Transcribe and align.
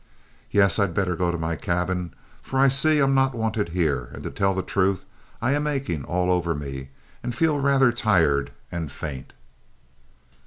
"Yes, 0.49 0.79
I'd 0.79 0.95
better 0.95 1.15
go 1.15 1.29
to 1.29 1.37
my 1.37 1.55
cabin, 1.55 2.15
for 2.41 2.57
I 2.59 2.69
see 2.69 2.97
I'm 2.97 3.13
not 3.13 3.35
wanted 3.35 3.69
here; 3.69 4.09
and, 4.13 4.23
to 4.23 4.31
tell 4.31 4.55
the 4.55 4.63
truth, 4.63 5.05
I've 5.43 5.57
an 5.57 5.67
aching 5.67 6.05
all 6.05 6.31
over 6.31 6.55
me, 6.55 6.89
and 7.21 7.35
feel 7.35 7.59
rather 7.59 7.91
tired 7.91 8.51
and 8.71 8.91
faint." 8.91 9.33